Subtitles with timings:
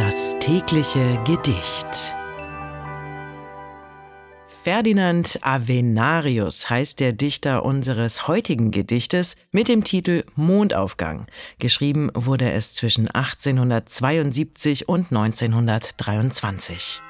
[0.00, 2.14] Das tägliche Gedicht.
[4.62, 11.26] Ferdinand Avenarius heißt der Dichter unseres heutigen Gedichtes mit dem Titel Mondaufgang.
[11.58, 17.02] Geschrieben wurde es zwischen 1872 und 1923.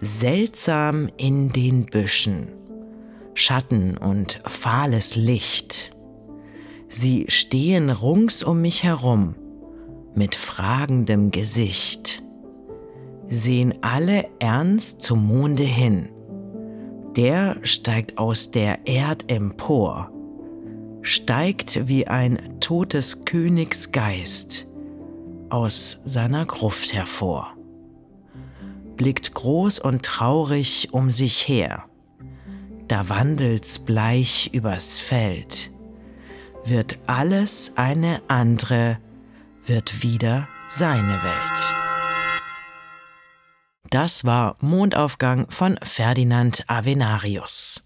[0.00, 2.48] Seltsam in den Büschen.
[3.34, 5.95] Schatten und fahles Licht.
[6.88, 9.34] Sie stehen rungs um mich herum,
[10.14, 12.22] mit fragendem Gesicht.
[13.28, 16.08] Sehen alle ernst zum Monde hin.
[17.16, 20.10] Der steigt aus der Erd empor,
[21.02, 24.68] steigt wie ein totes Königsgeist
[25.48, 27.56] aus seiner Gruft hervor
[28.96, 31.84] blickt groß und traurig um sich her.
[32.88, 35.72] Da wandelt's bleich übers Feld,
[36.66, 38.98] wird alles eine andere,
[39.64, 41.76] wird wieder seine Welt.
[43.90, 47.85] Das war Mondaufgang von Ferdinand Avenarius.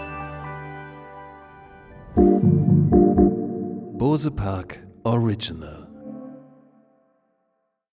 [3.97, 5.80] Bose Park Original